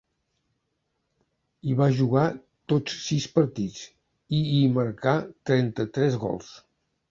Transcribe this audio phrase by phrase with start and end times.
[1.67, 2.23] Hi va jugar
[2.73, 3.85] tots sis partits,
[4.41, 5.17] i hi marcà
[5.53, 6.53] trenta-tres gols.